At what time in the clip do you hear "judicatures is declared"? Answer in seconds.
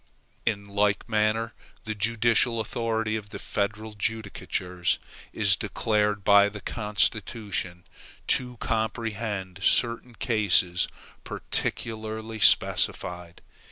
3.93-6.23